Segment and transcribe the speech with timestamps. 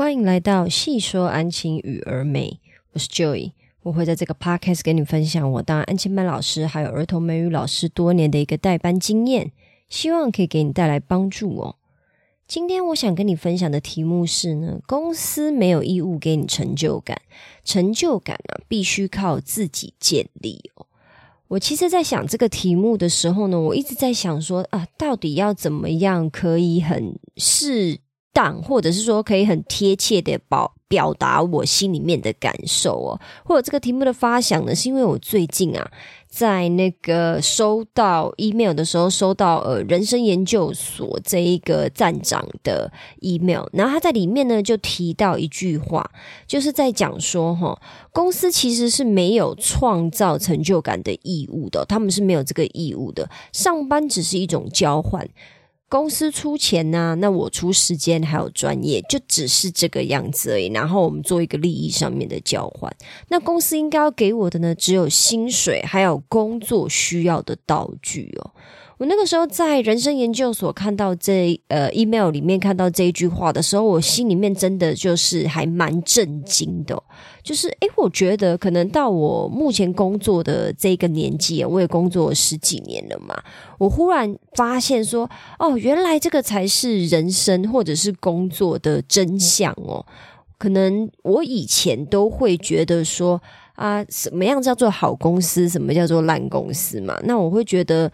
[0.00, 2.58] 欢迎来到细说安亲与儿美，
[2.94, 3.52] 我是 Joy，
[3.82, 9.52] 我会在这个 podcast 跟你分享我当安亲班老师还有儿童美语老师多年的一个代班经验，
[9.90, 11.76] 希望可以给你带来帮助哦。
[12.48, 17.20] 今天我想跟你分享的题目是呢，公司没有义务给你成就感，
[17.62, 20.86] 成就感呢必须靠自己建立哦。
[21.48, 27.98] 我其实，在想这个题目的时候呢，我一直在想说啊，到底要怎么样可以很适
[28.32, 33.20] 当，或者是说可以很贴切的表表达我心里面的感受哦。
[33.44, 35.90] 或者这个题目的发想呢，是因为我最近啊。
[36.30, 42.88] 在那个收到 email 的时候，收到呃人生研究所这一个站长的
[43.18, 46.08] email，然后他在里面呢就提到一句话，
[46.46, 47.76] 就是在讲说哈，
[48.12, 55.28] 公司其实是没有创造成就感的义务的，他们是没有这个义务的，上班只是一种交换。
[55.90, 60.68] 公司出钱呢，那我出时间还有专业，就只是这个样子而已。
[60.68, 62.94] 然后我们做一个利益上面的交换。
[63.26, 68.52] 那公司应该要给我的呢，只有薪水，还有工作需要的道具哦。
[69.00, 77.02] 我那个时候在人生研究所看到这呃 email 里面看到这一句话的时候，我心里面真的就是还蛮震惊的。
[77.42, 83.34] 就是诶，我觉得可能到我目前工作的这个年纪，我也工作十几年了嘛，
[83.78, 85.26] 我忽然发现说，
[85.58, 90.04] 哦，原来这个才是人生或者是工作的真相哦。
[90.58, 93.40] 可能我以前都会觉得说
[93.76, 97.18] 啊，什么样叫做好公司，什么叫做烂公司嘛？
[97.24, 98.12] 那我会觉得。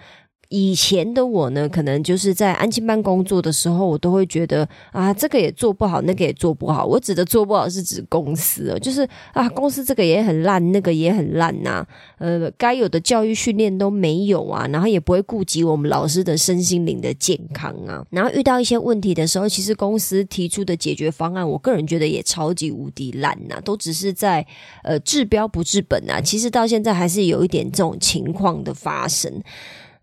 [0.48, 6.86] 以前的我呢，可能就是在安亲班工作的时候，我都会觉得啊，这个也做不好，那个也做不好。
[6.86, 11.86] 我指的做不好是指公司，就是啊，公司这个也很烂，那个也很烂呐。
[12.18, 18.04] 呃，该有的教育训练都没有啊，然后也不会顾及我们老师的身心灵的健康啊。
[18.10, 24.46] 然后遇到一些问题的时候，其实公司提出的解决方案，我个人觉得也超级无敌烂呐，都只是在
[24.82, 26.20] 呃治标不治本啊。
[26.20, 29.42] 其实到现在还是有一点这种情况的发生。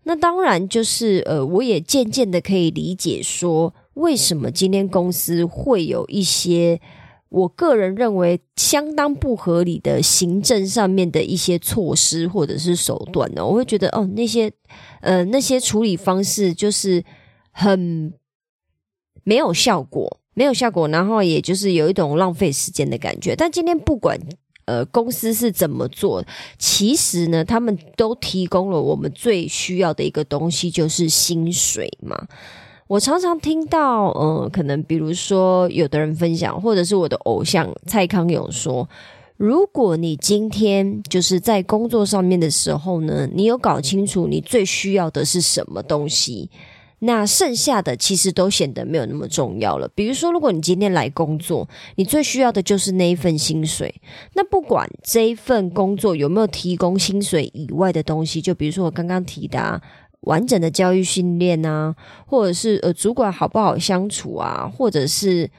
[0.04, 6.80] 那当然就是呃，我也渐渐的可以理解说，为什么今天公司会有一些
[7.30, 13.44] 我个人认为相当不合理的行政上面的一些措施或者是手段呢？
[13.44, 14.52] 我会觉得哦，那些
[15.00, 17.02] 呃那些处理方式就是
[17.50, 18.12] 很
[19.22, 23.34] 没有效果，没有效果，然后也就是有一种浪费时间的感觉。
[23.34, 24.18] 但今天不管。
[24.66, 26.24] 呃，公司是怎么做？
[26.58, 32.26] 其实呢，他们都提供了我们最需要的一个东西，就是薪水嘛。
[32.86, 38.88] 我常常听到，呃，可能比如说有的人分享，或者是我的偶像蔡康永说，
[39.36, 46.50] 如果你今天就是在工作上面的时候呢，你有搞清楚你最需要的是什么东西。
[47.04, 49.88] 那剩下的其实都显得没有那么重要了。
[49.94, 53.94] 比如说，如果你今天来工作，你最需要的就是那一份薪水。
[54.34, 59.80] 那不管这一份工作有没有提供薪水以外的东西，就比如说我刚刚提的
[60.22, 61.94] 完整的教育训练啊，
[62.26, 65.50] 或者是呃主管好不好相处啊，或者是。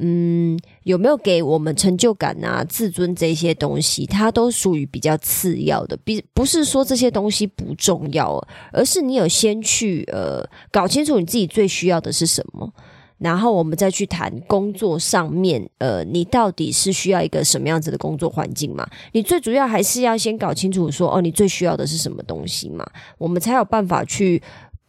[0.00, 4.06] 嗯，有没有给我们成就感啊、自尊这些东西？
[4.06, 8.42] 它都属于比较次要的，比不是说这些东西不重要，
[8.72, 12.72] 而是你有先去呃搞清楚你自己最需要的是什么，
[13.18, 18.88] 然后我们再去谈工作上面呃，你到底是需要一个什么样子的工作环境嘛？
[19.12, 22.84] 你最主要还是要先搞清楚说哦，你最需要的是什么东西嘛？
[23.18, 24.42] 我们才有办法去。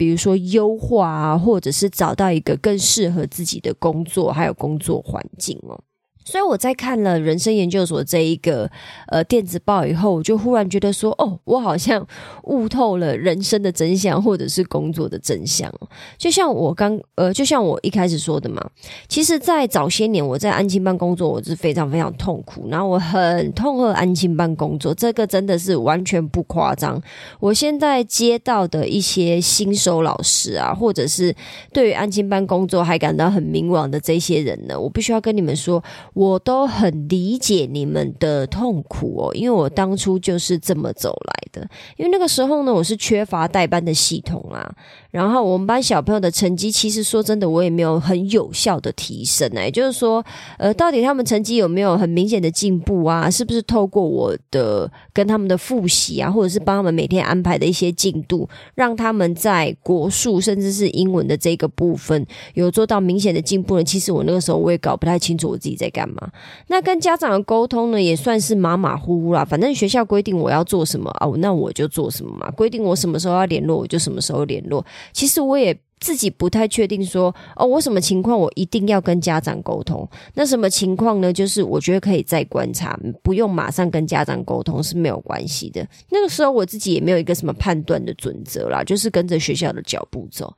[0.03, 5.80] 比如说优化啊，或者是找到一个更适合自己的工作，还有工作环境哦。
[6.25, 8.69] 所以我在看了人生研究所这一个
[9.07, 12.06] 呃电子报以后，我就忽然觉得说，哦，我好像
[12.44, 15.72] 悟透了人生的真相，或者是工作的真相。
[16.17, 18.66] 就像我刚呃，就像我一开始说的嘛，
[19.07, 27.01] 其实，在早些年我在安亲班工作，我是非常非常痛苦，然后我很痛恨安亲班工作，这个真的是完全不夸张。
[27.39, 31.35] 我现在接到的一些新手老师啊，或者是
[31.72, 35.83] 对于安亲班工作还感到很迷惘的这些人呢，我必须要跟你们说。
[36.13, 41.68] 我都很理解你们的痛苦哦，因为我当初就是这么走来的。
[41.98, 44.75] 因为那个时候呢，我是缺乏代班的系统啊。
[45.13, 49.48] 然后我们班小朋友的成绩，其实说真的，我也没有很有效的提升。
[49.54, 50.25] 也就是说，
[50.57, 53.30] 呃，到底他们成绩有没有很明显的进步啊？
[53.30, 62.25] 是不是透过我的跟他们的复习啊，或者是帮他们每天安排的一些进度，让他们在国术甚至是英文的这个部分
[62.56, 63.83] 有做到明显的进步呢？
[63.83, 66.27] 其实我那个时候我也搞不太清楚我自己在干嘛。
[66.69, 69.45] 那跟家长的沟通呢，也算是马马虎虎啦。
[69.45, 72.50] 反正学校规定我要做什么啊，那我就做什么嘛。
[72.51, 74.83] 规定我什么时候要联络，我就什么时候联络。
[75.11, 80.07] 其实我也自己不太确定说，哦，我什么情况我一定要跟家长沟通？
[80.33, 81.31] 那什么情况呢？
[81.31, 85.88] 就是我觉得可以再观察，不用马上跟家长沟通是没有关系的。
[86.09, 90.53] 那个时候我自己也没有一个什么判断的准则啦，就是跟着学校的脚步走。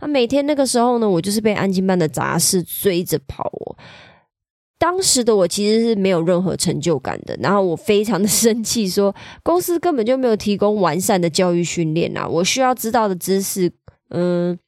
[0.00, 3.76] 啊，每天那个时候呢，我就是被安静班的杂事追着跑哦。
[4.78, 12.26] 当时的我其实是没有任何成就感的，然后我非常的生气，说公司根本就没有提供完善的教育训练啊！
[12.26, 13.70] 我需要知道的知识，
[14.10, 14.58] 嗯。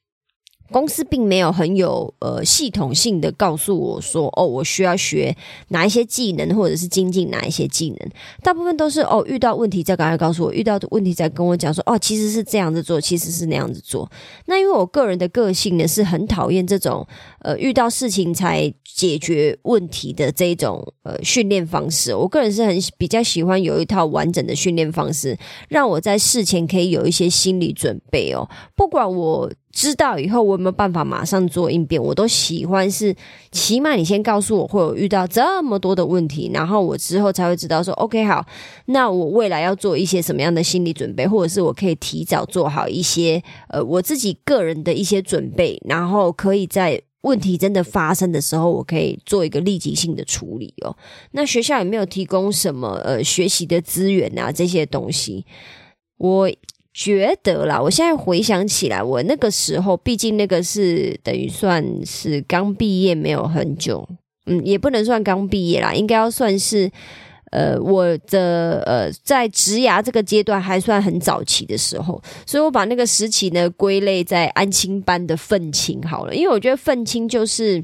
[0.73, 5.33] 公司并没有很有呃系统性的告诉我说，哦，我需要学
[5.69, 8.09] 哪一些技能，或者是精进哪一些技能。
[8.41, 14.11] 大部分都是哦，遇到问题再赶快告诉我，遇到的问题再跟我讲说，哦，其实是这样子做，其实是那样子做。
[14.47, 17.07] 那因为我个人的个性呢，是很讨厌这种
[17.39, 22.15] 呃遇到事情才解决问题的这种呃训练方式。
[22.15, 25.37] 我个人是很比较喜欢有一套完整的训练方式，
[25.69, 29.51] 让我在事前可以有一些心理准备哦，不管我。
[29.73, 32.01] 知道以后我有没有办法马上做应变？
[32.01, 33.13] 我都喜欢是，
[33.51, 38.45] 起码你先告诉我会有遇到这么多的问题，然后我之后才会知道说，OK 好，
[38.85, 50.95] 那我未来要做一些什么样的心理准备，或者是我可以提早做好一些呃我自己个人的一些准备，然后可以在问题真的发生的时候，我可以做一个立即性的处理哦。
[51.31, 54.51] 那学校有没有提供什么呃学习的资源啊？
[54.51, 55.47] 这些东西
[56.17, 56.47] 我。
[56.93, 64.07] 觉得啦，我现在回想起来，我那个时候，毕竟那个是等于算是刚毕业没有很久，
[64.45, 66.91] 嗯，也不能算刚毕业啦，应该要算是
[67.51, 77.83] 呃我的呃在职涯这个阶段还算很早期的时候，所以我把那个时期呢归类在安亲班的愤青好了，因为我觉得愤青就是。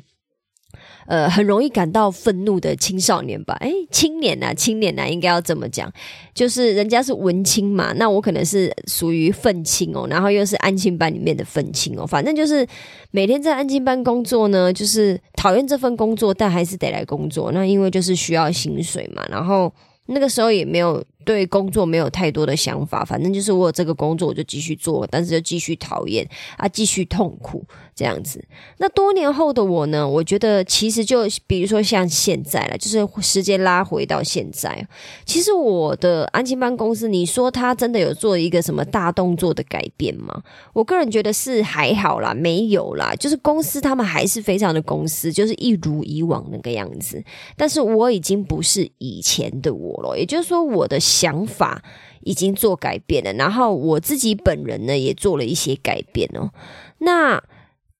[1.09, 3.57] 呃，很容易感到愤怒的青少年吧？
[3.61, 5.91] 哎，青年呐，青年呐，应该要这么讲，
[6.35, 12.63] 就是人家是文青嘛，那我可能是属于愤青哦，然后又是安亲班里面的愤青哦，反正就是
[13.09, 19.73] 每天在安亲班工作呢，就是讨厌这份工作，但还是得来工作，那因为就是需要薪水嘛，然后
[20.05, 21.03] 那个时候也没有。
[21.25, 26.27] 对工作没有太多的想法，反正就是我有这个工作我就继续做，但是就继续讨厌
[26.57, 27.63] 啊，继续痛苦
[27.99, 28.41] 这样子。
[28.77, 30.07] 那多年后的我呢？
[30.07, 34.87] 我觉得其实就比如说像现在了，就是时间拉回到现在，
[35.25, 40.41] 其实我的安亲班公司，你说他真的有做一个什么大动作的改变吗？
[40.71, 47.21] 我个人觉得是还好啦，没有啦，就是公司他们还是非常的公司，就是一如以往那个样子。
[47.57, 50.97] 但是我已经不是以前的我了，也就是说我的。
[51.09, 51.81] 想法
[52.21, 56.51] 已经做改变了，然后我自己本人呢也做了一些改变哦。
[56.99, 57.41] 那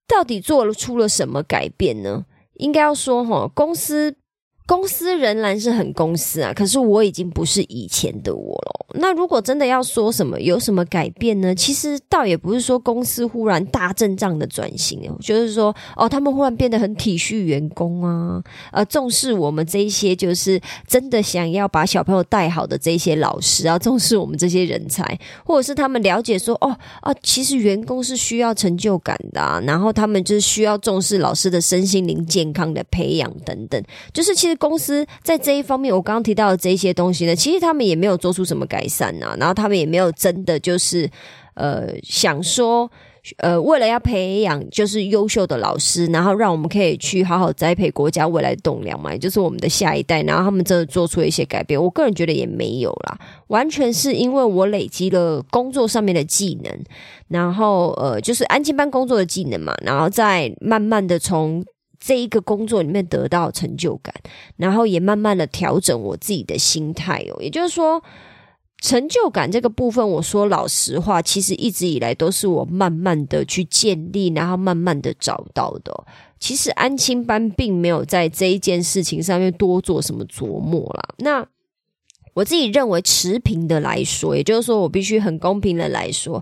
[0.10, 2.26] 到底做了出了什么改变呢？
[2.56, 4.16] 应该要说哈，公司。
[4.70, 8.86] 公司仍然是很公司啊，可是我已经不是以前的我了。
[9.00, 11.56] 那如果真的要说什么有什么改变呢？
[11.56, 18.40] 其实倒也不是说公司忽然大阵仗的转型，就是说哦，他们忽然变得很体恤员工啊，
[18.72, 33.84] 呃，重视我们这一些就是真的想要把小朋友带好的这些老师啊， 重视我们这些人才，或者是他们了解说哦啊，其实员工是需要成就感的，然后他们就是需要重视老师的身心灵健康的培养等等，
[34.14, 34.59] 就是其实。
[34.60, 41.10] 公司在这一方面，我刚刚提到的这些东西呢，其实他们也没有做出什么改善呐，然后他们也没有真的就是
[41.56, 42.92] 呃想说，
[43.38, 51.82] 呃，为了要培养就是优秀的老师，然后让我们可以去好好栽培国家未来的栋梁嘛，也就是我们的下一代，然后他们真的做出了一些改变。
[51.82, 56.74] 我个人觉得也没有啦，完全是因为我累积了工作上面的技能，
[57.28, 61.64] 然后呃，就是安静班工作的技能嘛，然后再慢慢的从。
[62.00, 64.14] 这一个工作里面得到成就感，
[64.56, 67.42] 然后也慢慢的调整我自己的心态哦。
[67.42, 68.02] 也就是说，
[68.82, 76.06] 成就感这个部分，我说老实话，其实一直以来都是我慢慢的去建立，然后慢慢的找到的。
[76.40, 81.10] 其实安亲班并没有在这一件事情上面多做什么琢磨啦。
[81.18, 81.46] 那
[82.34, 86.42] 我自己认为持平的来说，也就是说，我必须很公平的来说。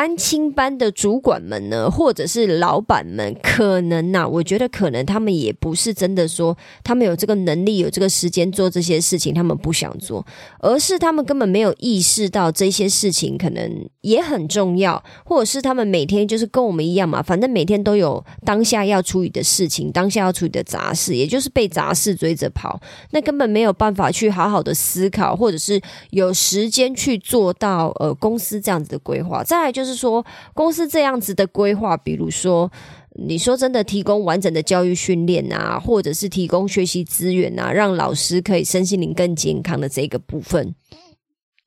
[0.00, 10.24] 安亲班的主管们呢，或者是老板们，可能呐，我觉得可能他们也不是真的说他们有这个能力、有这个时间做这些事情，他们不想做，
[10.60, 22.80] 而是他们根本没有意识到这些事情可能也很重要，或者是他们每天就是跟我们一样嘛，反正每天都有当下要处理的事情，当下要处理的杂事，也就是被杂事追着跑，
[23.10, 25.78] 那根本没有办法去好好的思考，或者是
[26.08, 29.44] 有时间去做到呃公司这样子的规划。
[29.44, 29.89] 再来就。
[29.89, 32.70] 是是说，公司这样子的规划，比如说，
[33.16, 40.74] 你说真的提供完整的教育训练啊，或者是提供学习资源啊，让老师可以身心灵更健康的这个部分，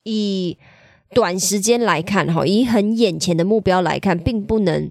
[0.04, 0.56] 以
[1.10, 4.90] 短时间来看，哈，以很眼前的目标来看，并不能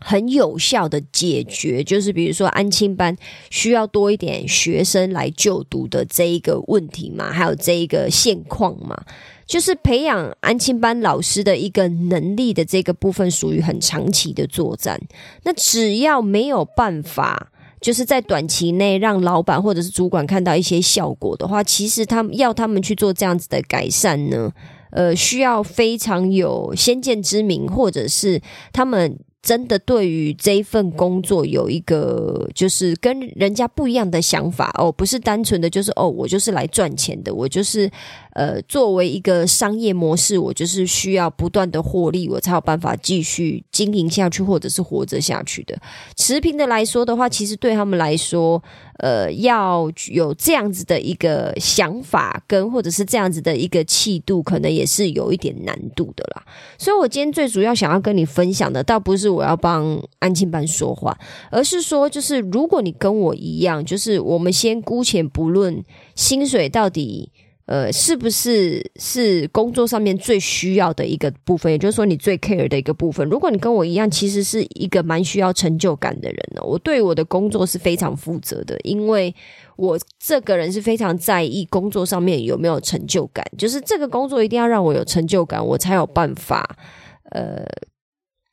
[0.00, 3.16] 很有效的解决，就是比如说安亲班
[3.50, 8.96] 需要多一点学生来就读的这一个问题嘛，还有这一个现况嘛，
[9.44, 15.00] 就是培养安亲班老师的一个能力的这个部分，属于很长期的作战。
[15.42, 17.50] 那只要没有办法，
[17.80, 24.52] 就是在短期内让老板或者是主管看到一些效果的话，其实他们要他们去做这样子的改善呢，
[24.92, 28.40] 呃，需要非常有先见之明，或者是
[28.72, 29.18] 他们。
[29.42, 37.90] 真的对于这一份工作有一个就是跟人家不一样的想法哦，不是单纯的就是哦，我就是来赚钱的，我就是
[38.34, 45.78] 呃，作为一个商业模式，我就是需要不断的获利，我才有办法继续经营下去，或者是活着下去的。
[46.16, 48.62] 持平的来说的话，其实对他们来说。
[48.98, 56.42] 呃，要有这样子的一个想法，跟或者是这样子的一个气度，可能也是有一点难度的啦。
[56.76, 61.16] 所以，我今天最主要想要跟你分享的，倒不是我我要帮安庆班说话，
[61.50, 67.30] 而是说，就是如果你跟我一样，就是我们先姑且不论薪水到底。
[67.68, 71.70] 呃，是不是是工作上面最需要的一个部分？
[71.70, 73.28] 也就是说，你最 care 的一个部分。
[73.28, 76.62] 如果你跟我一样，其实是一个蛮需要成就感的人呢。
[76.64, 79.34] 我对我的工作是非常负责的，因为
[79.76, 83.44] 我这个人是非常在意工作上面有没有成就感。
[83.58, 86.74] 就是这个工作一定要让我有成就感，我才有办法
[87.32, 87.66] 呃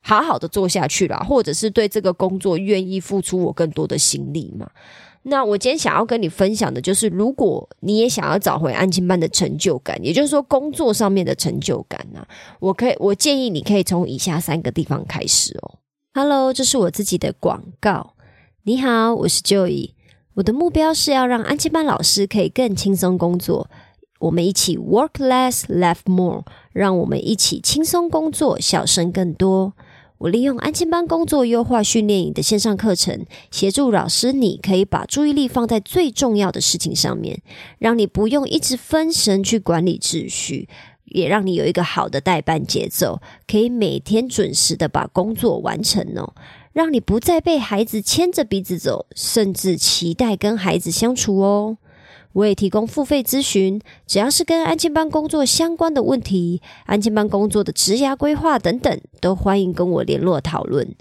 [0.06, 4.70] 好好的做下去啦，或者是对这个工作愿意付出我更多的心力嘛。
[5.24, 12.24] 那我今天想要跟你分享的就是，如果你也想要找回安亲班的成就感，也就是说工作上面的成就感呢，
[12.60, 15.78] 我可以，我建议你可以从以下三个地方开始哦。
[16.14, 18.14] Hello，这是我自己的广告。
[18.62, 19.90] 你好，我是 Joey。
[20.34, 23.68] 我的目标是要让安亲班老师可以更轻松工作。
[24.20, 29.72] 我们一起 work less, laugh more，让我们一起轻松工作，笑声更多。
[30.18, 37.42] 我利用安亲班工作优化训练营的线上课程，协助老师，你可以把注意力放在最重要的事情上面，
[37.78, 40.68] 让你不用一直分神去管理秩序，
[41.04, 46.32] 也让你有一个好的代班节奏，可以每天准时的把工作完成哦，
[46.72, 51.76] 让你不再被孩子牵着鼻子走，甚至期待跟孩子相处哦。
[52.36, 60.94] 我也提供付费咨询，只要是跟安亲班工作相关的问题，安亲班工作的职涯规划等等，都欢迎跟我联络讨论。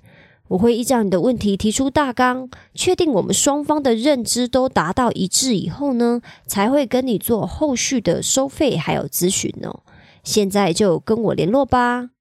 [0.48, 9.82] 我会依照你的问题提出大纲，确定我们双方的认知都达到一致以后呢，才会跟你做后续的收费还有咨询哦。
[10.24, 12.12] 现在就跟我联络吧。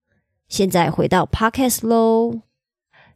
[0.48, 2.40] 现在回到 Podcast 喽。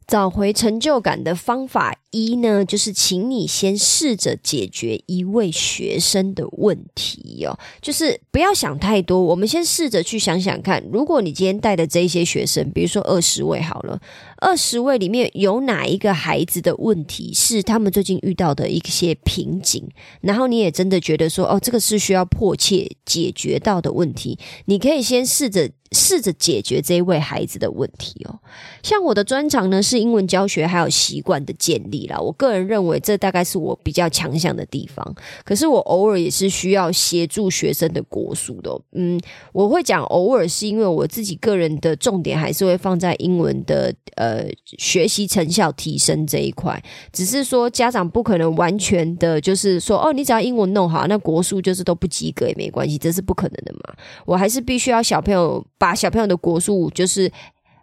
[0.07, 1.95] 找回成就感的方法
[2.27, 14.01] 一呢，就是请你先试着解决一位学生的问题哦，就是不要想太多，我们先试着去想想看，如果你今天带的这些学生，比如说二十位好了，
[14.39, 19.89] 二十位里面有哪一个孩子的问题是他们最近遇到的一些瓶颈，
[20.21, 25.71] 然后你也真的觉得说，哦，这个是需要迫切解决到的问题，你可以先试着。
[25.91, 28.41] 试着解决这一位孩子的问题哦。
[28.83, 32.19] 像我的专长呢是英文教学还有习惯的建立啦。
[32.19, 35.15] 我个人认为这大概是我比较强项的地方。
[35.45, 38.77] 可是我偶尔也是需要协助学生的国术的。
[38.93, 39.21] 嗯，
[39.53, 44.45] 我会讲偶尔是因为我自己个人的重点还是会放在英文的呃
[44.79, 46.83] 学习成效提升这一块。
[47.13, 53.95] 只是说家长不可能完全的就是说哦，你只要英文弄好，那国术就是都不及格也没关系，这是不可能的嘛。
[54.25, 55.65] 我还是必须要小朋友。
[55.81, 57.31] 把小朋友的国术就是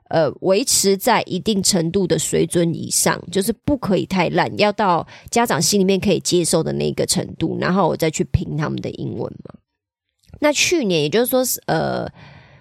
[0.09, 9.55] 呃维持在一定程度的水准以上，就是不可以太烂，要到家长心里面可以接受的那个程度，然后我再去评他们的英文嘛。
[10.39, 12.05] 那去年也就是说呃，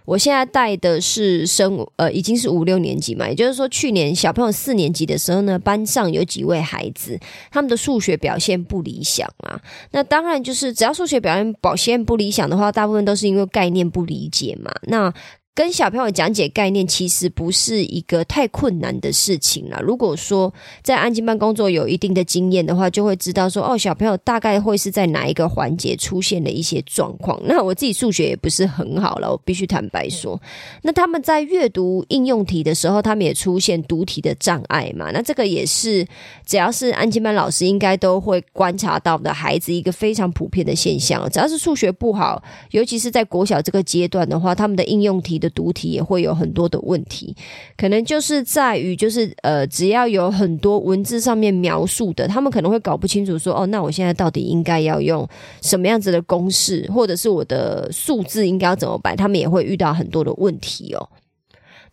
[0.05, 7.19] 我现在带的是升呃已经是五六年级嘛，也就是说去年小朋友四年级的时候呢，班上有几位孩子
[7.51, 9.61] 他们的数学表现不理想啊。
[9.91, 14.73] 那当然就是只要数学表现表现不理想的话，大部分都是因为概念不理解嘛。
[14.83, 15.13] 那
[15.55, 19.79] 跟小朋友讲解概念，其实不是一个太困难的事情啦。
[19.79, 27.41] 如果说在安静班工作有一定的经验的话，就会知道说，哦，小朋友大概会是在哪一个环节出现了一些状况。
[27.45, 30.41] 那我自己数学也不是很好了，我必须坦白说。
[30.83, 35.13] 那他们在阅读应用题的时候，他们也出现读题的障碍嘛？
[35.13, 36.05] 那这个也是
[36.45, 41.31] 只要是安静班老师应该都会观察到的孩子一个非常普遍的现象。
[41.31, 42.43] 只要是数学不好，
[42.73, 45.41] 尤其是在国小这个阶段的话，他们的应用题。
[45.45, 47.37] 的读题也会有很多的问题，
[47.77, 55.29] 可能就是在于，就是呃，只要有很多文字上面描述的，他们可能会搞不清楚，说哦，那我现在到底应该要用
[55.61, 61.09] 什么样子的公式，或者是我的数字应该要怎么摆，他们也会遇到很多的问题哦。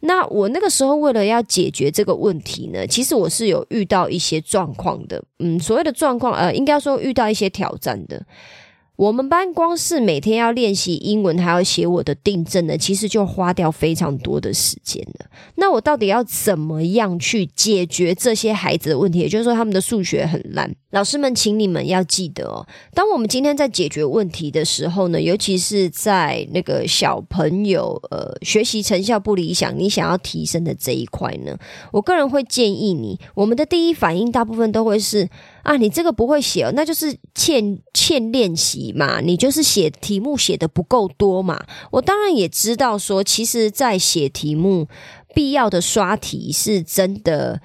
[0.03, 5.22] 那我那个时候为了要解决这个问题呢，其实我是有遇到一些状况的。
[5.39, 8.25] 嗯，所谓的状况，呃，应该说遇到一些挑战的。
[8.98, 15.25] 我们班光是每天要练习英文，还要写我的订正呢，其实就花掉非常多的时间了。
[15.55, 19.19] 那我到底要怎么样去解决这些孩子的问题？
[19.19, 20.71] 也就是说，他们的数学很烂。
[20.91, 31.57] 老师们，请你们要记得哦，当我们今天在解决问题的时候呢，尤其是在那个小朋友呃学习成效不理想，你想要提升的这一块呢，
[31.91, 35.27] 我个人会建议你，我们的第一反应大部分都会是。
[35.63, 41.63] 啊，你这个不会写，那就是欠欠练习嘛，你就是写题目写的不够多嘛。
[41.91, 44.88] 我当然也知道说，其实，在写题目
[45.34, 47.62] 必要的刷题是真的。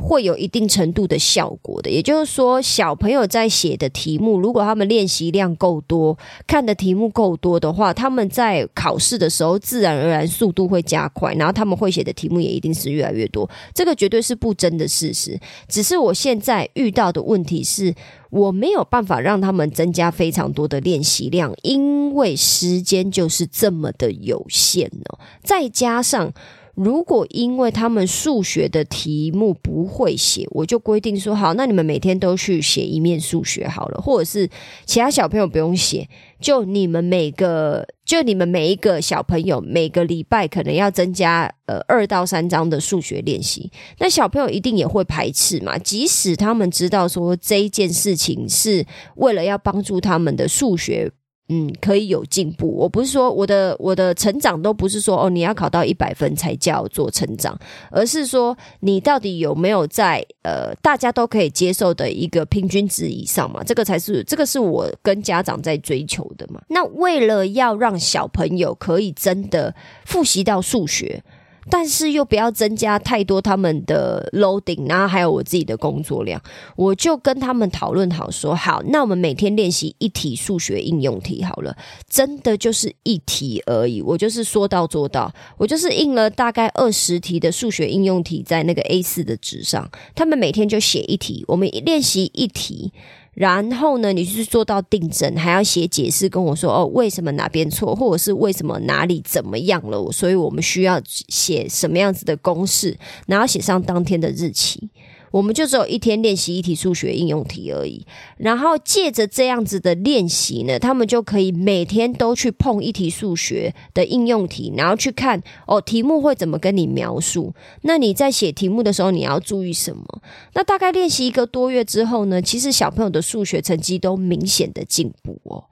[0.00, 13.50] 会有一定程度的效果的，也就是说，小朋友在写的题目，如果他们练习量够多，看的题目够多的话，他们在考试的时候自然而然速度会加快，然后他们会写的题目也一定是越来越多。
[13.74, 15.38] 这个绝对是不争的事实。
[15.68, 17.92] 只是我现在遇到的问题是，
[18.30, 26.32] 我没有办法让他们增加非常多的练习量，因为时间就是这么的有限哦，再加上。
[26.78, 34.48] 如果因为他们数学的题目不会写，我就规定说好，那你们每天都去写一面数学好了，或者是
[34.86, 36.08] 其他小朋友不用写，
[36.40, 51.10] 就你们每个，就你们每一个小朋友每个礼拜可能要增加呃二到三章的数学练习，那小朋友一定也会排斥嘛，即使他们知道说这一件事情是为了要帮助他们的数学。
[51.48, 52.68] 嗯，可以有进步。
[52.68, 57.58] 我不是说我的我的成长都不是说哦，你要考到一百分才叫做成长，
[57.90, 63.62] 而是说你到底有没有在呃大家都可以接受的一个平均值以上嘛？
[63.64, 66.60] 这个才是这个是我跟家长在追求的嘛。
[66.68, 69.74] 那为了要让小朋友可以真的
[70.04, 71.22] 复习到数学。
[71.70, 76.40] 但是又不要增加太多他们的 loading，然后还有我自己的工作量，
[76.76, 81.76] 我就跟他们讨论好说好，那我们每天练习一题数学应用题好了，
[82.08, 92.92] 真的就是一题而已，我就是说到做到，我就是印了大概二十题的数学应用题在那个 A 四的纸上，他们每天就写一题，我们练习一题。
[93.38, 100.10] 然后呢，你是做到订正，还要写解释，跟我说哦，为什么哪边错，或者是为什么哪里怎么样了？
[100.10, 102.98] 所以我们需要写什么样子的公式，
[103.28, 104.90] 然后写上当天的日期。
[105.30, 117.54] 我们就只有一天练习一题数学应用题而已，然后借着这样子的练习呢，他们就可以每天都去碰一题数学的应用题，然后去看哦，题目会怎么跟你描述。
[117.82, 120.22] 那你在写题目的时候，你要注意什么？
[120.54, 125.64] 那大概练习一个多月之后呢，其实小朋友的数学成绩都明显的进步哦。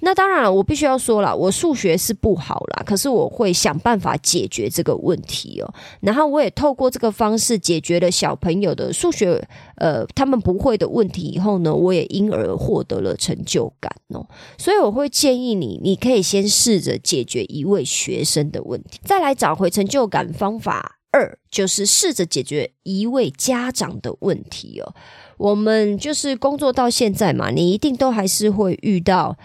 [0.00, 5.74] 那当然了，我必须要说了，我数学是不好啦，可是我会想办法解决这个问题哦。
[6.00, 9.42] 然后我也透过这个方式解决了小朋友的数学
[9.76, 14.24] 呃他们不会的问题以后呢，我也因而获得了成就感哦。
[14.56, 20.32] 所以我会建议你，你可以先试着解决一位学生的问题，再来找回成就感。
[20.32, 24.94] 方法二就是试着解决一位家长的问题哦。
[25.38, 29.36] 我们就是工作到现在嘛，你一定都还是会遇到。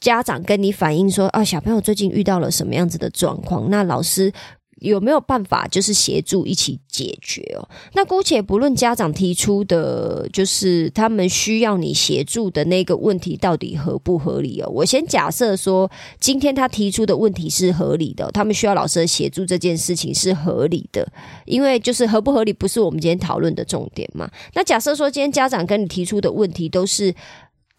[0.00, 3.68] 家长跟你反映说啊，小朋友最近遇到了什么样子的状况？
[3.70, 4.32] 那老师
[4.80, 7.68] 有没有办法就是协助一起解决哦？
[7.94, 14.68] 那姑且不论家长提出的，就是他们需要你协助的那个问题到底合不合理哦？
[14.68, 21.06] 我先假设说，今天他提出的问题是合理的，他们需要老师的协助这件事情是合理的，
[21.44, 24.28] 因为就是合不合理不是我们今天讨论的重点嘛。
[24.54, 27.14] 那假设说今天家长跟你提出的问题都是。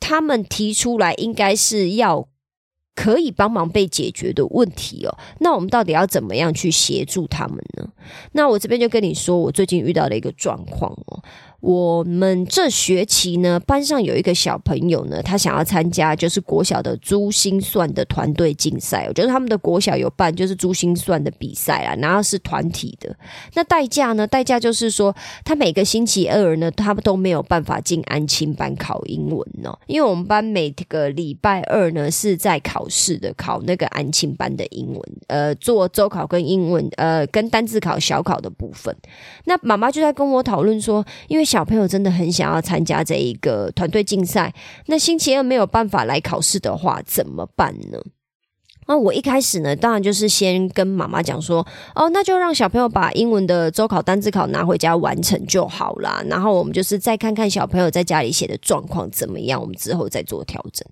[0.04, 2.28] 他们提出来应该是要
[2.94, 7.88] 可以帮忙被解决的问题哦，那我们到底要怎么样去协助他们呢？
[8.34, 11.24] 那我这边就跟你说，我最近遇到的一个状况哦。
[11.64, 19.06] 我们这学期呢，班上有一个小朋友呢，他想要参加就是国小的珠心算的团队竞赛。
[19.08, 23.16] 我觉得他们的国小有办就是珠心算的比赛啊，然后是团体的。
[23.54, 24.28] 那代价呢？
[24.28, 38.94] 代价就是说，他每个星期二呢，他们都没有办法进安亲班考英文哦，因为我们班每个礼拜二呢是在考试的，考那个安亲班的英文，呃，做周考跟英文，呃，跟单字考小考的部分。
[39.46, 44.52] 那妈妈就在跟我讨论说，因为小朋友真的很想要参加这一个团队竞赛，
[44.88, 48.00] 那星期二没有办法来考试的话怎么办呢？
[48.88, 51.66] 那我一开始呢，当然就是先跟妈妈讲说，
[51.96, 56.24] 哦，那就让小朋友把英文的周考、单字考拿回家完成就好啦。
[56.28, 60.86] 然后我们就是再看看小朋友在家里写的状况怎么样，我们之后再做调整。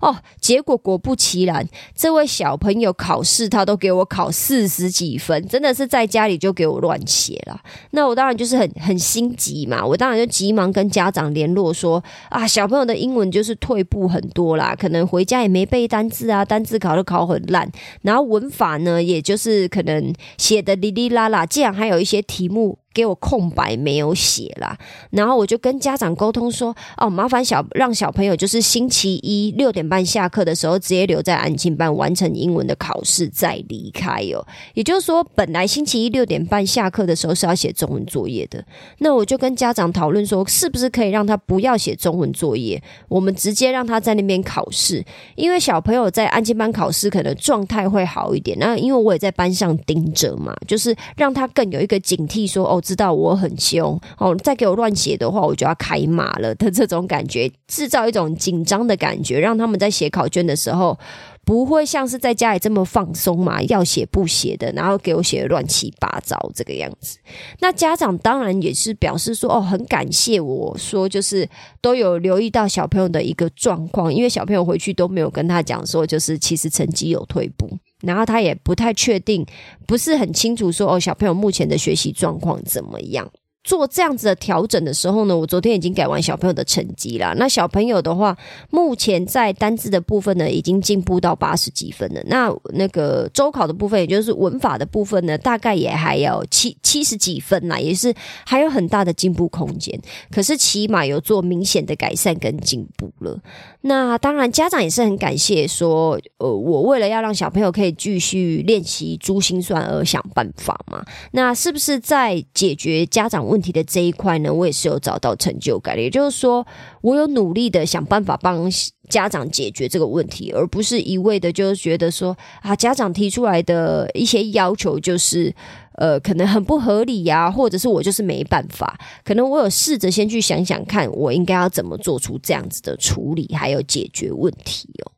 [0.00, 7.60] 哦，结果果不其然，这位小朋友考试他都给我考四十几分，真的是在家里就给我乱写了。
[7.90, 17.33] 那我当然就是很很心急嘛，我当然就急忙跟家长联络说，啊，小朋友的英文就是退步很多啦，可能回家也没背单字啊，单字考都考很。
[17.34, 17.70] 很烂，
[18.02, 22.78] 然后文法呢，也就是可能写的哩哩啦啦，竟然还有一些题目。
[22.94, 24.78] 给我空白没有写啦，
[25.10, 34.46] 然后我就跟家长沟通说：哦，麻烦小让小朋友就是星期一六点半下课的时候，直接留在安静班完成英文的考试再离开哦。
[34.74, 38.64] 也就是说，本来星期一六点半下课的时候是要写中文作业的，
[38.98, 45.04] 那我就跟家长讨论说，是不是可以让他不要写中文作业，我们直接让他在那边考试，
[45.34, 48.56] 因为小朋友在安静班考试可能状态会好一点。
[48.60, 52.80] 那因为我也在班上盯着嘛，就是让他更有一个警惕，说哦。
[52.84, 60.98] 知道我很凶哦，再给我乱写的话，我就要开骂了的 这种感觉，制造一种紧张的感觉，让他们在写考卷的时候
[61.44, 67.18] 不会像是在家里这么放松嘛，要写不写的，然后给我写的乱七八糟这个样子。
[67.60, 71.48] 那家长当然也是表示说，哦，很感谢我说，就是
[71.80, 77.68] 都有留意到小朋友的一个状况，因为小朋友回去都没有跟他讲说，就是其实成绩有退步。
[78.06, 79.44] 然后他也不太确定，
[79.86, 83.30] 不是很清楚说哦，小朋友目前的学习状况怎么样？
[83.64, 87.34] 做这样子的调整的时候呢，我昨天已经改完小朋友的成绩了。
[87.36, 88.36] 那小朋友的话，
[88.68, 92.20] 目前在单字的部分呢，已经进步到八十几分了。
[92.26, 99.98] 那那个周考的部分，也就是文法的部分呢，大概也还有七七十几分啦，也是还有很大的进步空间。
[100.30, 103.40] 可是起码有做明显的改善跟进步了。
[103.80, 111.02] 那当然，家长也是很感谢说，呃，我为了要让小朋友可以继续练习珠心算而想办法嘛。
[111.32, 113.53] 那是不是在解决家长？
[113.53, 115.96] 问问题的这一块呢，我也是有找到成就感。
[115.96, 116.66] 也就是说，
[117.02, 118.68] 我有努力的想办法帮
[119.08, 125.54] 家长解决这个问题，而不是一味的就觉得说啊，家长提出来的一些要求就是
[125.92, 128.98] 呃，可能很不合理呀，或者是我就是没办法。
[129.24, 135.13] 可能我有试着先去想想看，我应该要怎么做出这样子的处理，还有解决问题哦。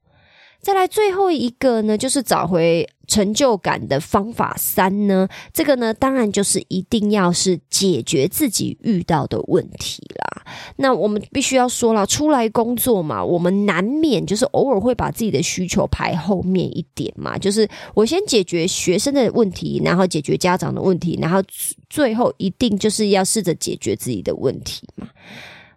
[0.66, 5.28] 再来最后一个呢，就是找回成就感的方法三呢。
[5.52, 10.42] 这个呢，当然就是一定要是解决自己遇到的问题啦。
[10.74, 17.38] 那我们必须要说了，出来工作嘛，我们难免就是偶尔会把自己的需求排后面一点嘛。
[17.38, 21.40] 就是我先解决学生的问题，然后解决家长的问题，然后
[21.88, 25.06] 最后一定就是要试着解决自己的问题嘛。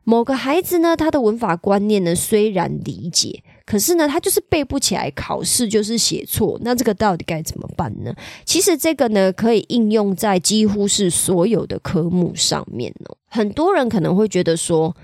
[0.04, 3.44] 某个孩子呢，他的文法观念呢，虽然理解。
[3.70, 8.12] 可是呢，他就是背不起来，考试就是写错，那这个到底该怎么办呢？
[8.44, 13.16] 其实这个呢，可以应用在几乎是所有的科目上面哦。
[13.28, 14.96] 很多人可能会觉得说，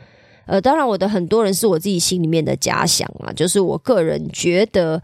[0.47, 4.99] 呃，当然我的很多人是我自己心里面的假想啊，就是我个人觉得，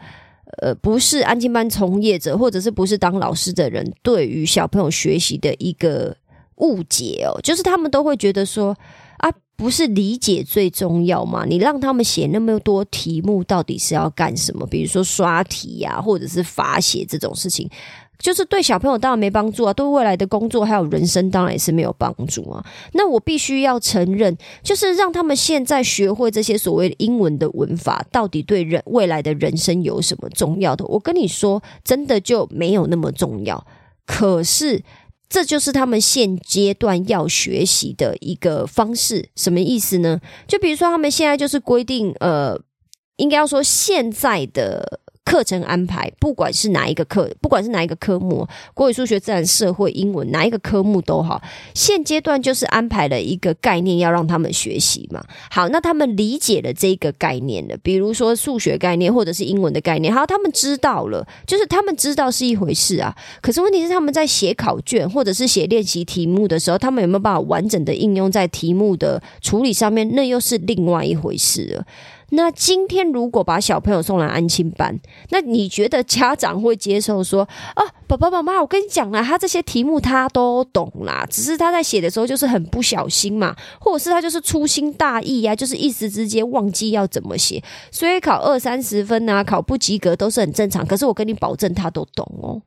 [0.63, 6.17] 呃，不是安静班从业者，或者是不是当老师的人，对于小朋友学习的一个
[6.55, 8.75] 误解哦，就是他们都会觉得说。
[9.21, 11.45] 啊不是理解最重要吗？
[11.45, 14.65] 你让他们写那么多题目，到底是要干什么？
[14.65, 17.69] 比如说刷题呀，或者是罚写这种事情，
[18.17, 22.65] 就是对小朋友当然没帮助啊，对未来的工作还有人生当然也是没有帮助啊。
[22.93, 30.83] 那我必须要承认，就是让他们现在学会这些所谓的英文的文法，到底对人未来的人生有什么重要的？
[30.85, 33.63] 我跟你说，真的就没有那么重要。
[34.07, 34.81] 可是。
[35.31, 40.19] 这就是他们现阶段要学习的一个方式，什么意思呢？
[40.45, 42.59] 就比如说，他们现在就是规定，呃，
[43.15, 44.99] 应该要说现在的。
[45.31, 51.41] 课程安排，不管是哪一个课，不管是哪一个科目，国语、数学、自然、社会、英文，哪一个科目都好。
[51.73, 55.23] 现阶段就是安排了一个概念，要让他们学习嘛。
[55.49, 63.15] 好，那他们理解了这个概念了，比如说数学概念或者是英文的概念，好，他们知道了，就是他们知道是一回事啊。
[63.41, 70.13] 可是问题是，他们在写考卷或者是写练习题目的时候，他们有没有办法完整的应用在题目的处理上面？
[70.13, 71.85] 那又是另外一回事了。
[72.31, 90.85] 那今天如果把小朋友送来安亲班，那你觉得家长会接受说啊，爸爸妈妈，我跟你讲了，他这些题目他都懂啦，只是他在写的时候就是很不小心嘛，或者是他就是粗心大意呀，就是一时之间忘记要怎么写，所以考二三十分啊，考不及格都是很正常。
[90.85, 92.61] 可是我跟你保证，他都懂哦。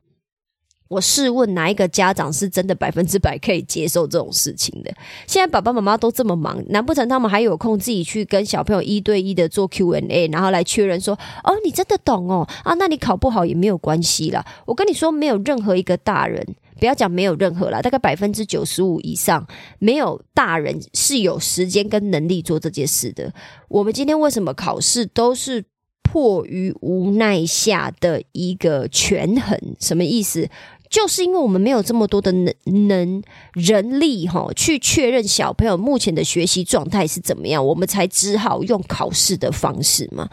[0.87, 4.93] 我试问哪一个家长是真的百分之百可以接受这种事情的？
[5.25, 12.75] 现在爸爸妈妈都这么忙，难不成他们还有空自己去跟小朋友一对一的做 Q&A，然后来确认说：“哦，你真的懂哦啊？
[12.75, 16.45] 那你考不好也没有关系啦。”我跟你说，没有任何一个大人，
[16.79, 19.47] 不要讲没有任何啦，大概百分之九十五以上，
[19.79, 23.33] 没有大人是有时间跟能力做这件事的。
[23.69, 25.65] 我们今天为什么考试都是？
[26.07, 30.47] 迫于无奈下的一个权衡，什么意思？
[30.95, 32.53] 就是因为我们没有这么多的能
[32.87, 40.29] 能人力哈，去确认小朋友目前的学习状态是怎么样，我们才只好用考试的方式嘛。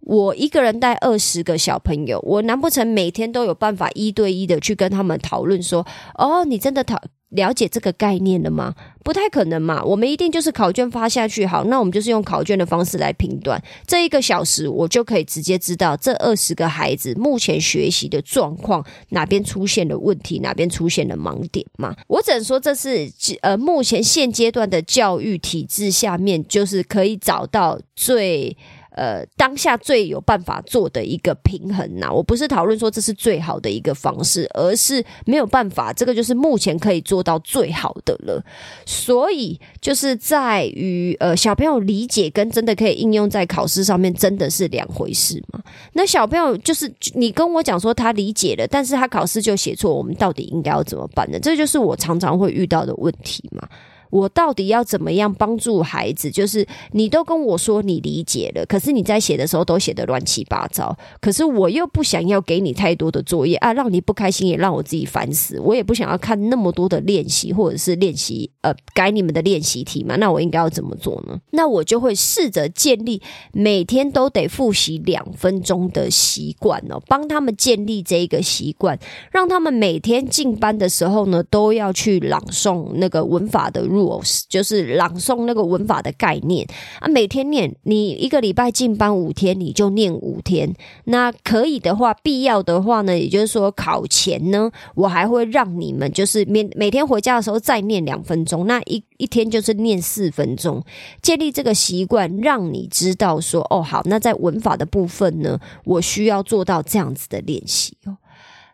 [0.00, 5.86] 我一个人带二十个小朋友，我难不成每天都有办法一对一的去跟他们讨论说，
[6.16, 7.00] 哦，你真的讨？
[7.34, 8.74] 了解这个概念了吗？
[9.04, 9.84] 不太可能嘛。
[9.84, 13.62] 我们一定就是考卷发下去，好，那我们就是用考卷的方式来评断。
[13.86, 21.94] 这一个小时，我就可以直接知道这二十个孩子目前学习的状况哪边出现了问题，哪边出现了盲点嘛。
[22.06, 23.10] 我只能说，这是
[23.42, 28.56] 呃目前现阶段的教育体制下面，就是可以找到最。
[28.94, 38.44] 呃，当下最有办法做的一个平衡呐，我不是讨论说这是最好的一个方式，而是没有办法，这个就是目前可以做到最好的了。
[38.86, 45.60] 所以就是在于呃，小朋友理解跟真的可以应用在考试上面，真的是两回事嘛？
[45.94, 51.38] 那小朋友就是你跟我讲说他理解了，但是他考试就写错，我们到底应该要怎么办呢？
[51.40, 53.68] 这就是我常常会遇到的问题嘛。
[54.14, 56.30] 我到底要怎么样帮助孩子？
[56.30, 60.96] 就是你都跟我说你理解了，可是你在写的时候都写的乱七八糟。
[61.20, 65.58] 可是我又不想要给你太多的作业啊，让你不开心，也让我自己烦死。
[65.58, 70.14] 我也不想要看那么多的练习，或者是练习呃改你们的练习题嘛。
[70.14, 71.40] 那我应该要怎么做呢？
[71.50, 73.20] 那我就会试着建立
[73.52, 78.96] 每天都得复习两分钟的习惯哦，帮他们建立这一个习惯，
[79.32, 84.03] 让他们每天进班的时候呢，都要去朗诵那个文法的入。
[84.48, 86.66] 就是朗诵那个文法的概念
[87.00, 87.74] 啊，每天念。
[87.84, 90.74] 你一个礼拜进班五天，你就念五天。
[91.04, 98.66] 那可以的话，必要的话呢，也就是说考前呢，我还会让你们就是每每天回家的时候再念两分钟。
[98.66, 100.82] 那一一天就是念四分钟，
[101.22, 108.16] 建立这个习惯，让你知道说哦，好，那在文法的部分呢，我需要做到这样子的练习哦。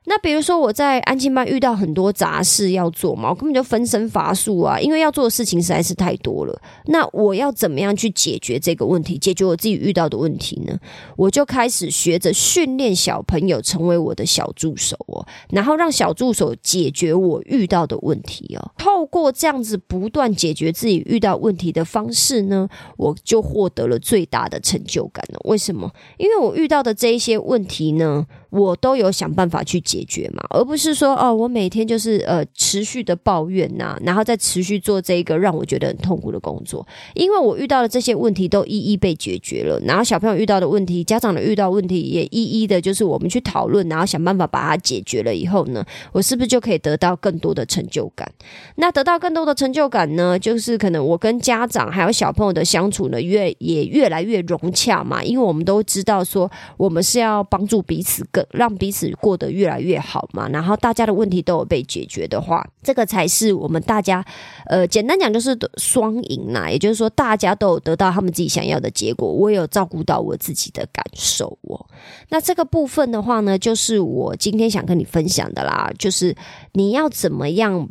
[0.06, 6.60] 那比如说我在安静班遇到很多杂事要做嘛，我根本就分身乏术啊，因为要做的事情实在是太多了。
[6.86, 10.76] 那我要怎么样去解决这个问题，解决我自己遇到的问题呢？
[11.16, 18.72] 我就开始学着训练小朋友成为我的小助手哦，然后让小助手解决我遇到的问题哦。
[18.78, 25.38] 透过这样子不断解决自己遇到问题的方式呢，我就获得了最大的成就感了。
[25.44, 25.92] 为什么？
[26.16, 28.26] 因为我遇到的这一些问题呢。
[28.50, 36.86] 我都有想办法去解决嘛，而不是说哦，我每天就是呃持续的抱怨呐，然后再持续做这一个让我觉得很痛苦的工作。
[37.14, 48.30] 因为我遇到的这些问题都一一被解决了，然后小朋友遇到的问题，家长的遇到问题也一一的，就是我们去讨论，然后想办法把它解决了以后呢，我是不是就可以得到更多的成就感？
[48.76, 58.44] 那得到更多的成就感呢，就是可能我跟家长还有小朋友的相处呢，越也越来越融洽嘛，因为我们都知道说，我们是要帮助彼此更。
[58.52, 64.24] 让彼此过得越来越好嘛，然后大家的问题都有被解决的话，这个才是我们大家，
[64.66, 66.70] 呃，简单讲就是双赢呐。
[66.70, 71.86] 也就是说，大家都有得到他们自己想要的结果，我也有照顾到我自己的感受哦。
[72.28, 76.36] 那这个部分的话呢，就是我今天想跟你分享的啦，就是
[76.72, 77.88] 你要怎么样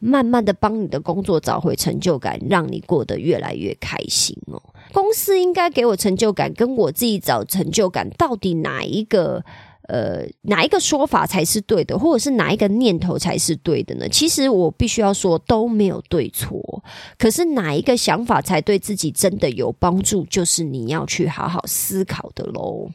[0.00, 4.62] 慢慢的帮你的工作找回成就感，让你过得越来越开心哦。
[4.92, 9.44] 公司应该给我成就感，跟我自己找成就感，到底哪一个？
[9.90, 14.08] 呃，哪一个说法才是对的，或者是哪一个念头才是对的呢？
[14.08, 16.84] 其实我必须要说都没有对错，
[17.18, 22.90] 可是哪一个想法才对自己真的有帮助，就是你要去好好思考的喽。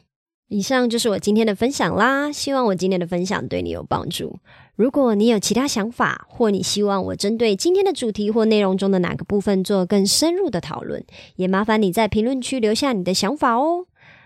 [0.48, 4.38] 以上就是我今天的分享啦，希望我今天的分享对你有帮助。
[4.76, 11.04] 如果你有其他想法，或你希望我针对今天的主题或内容中的哪个部分做更深入的讨论，
[11.34, 13.86] 也麻烦你在评论区留下你的想法哦。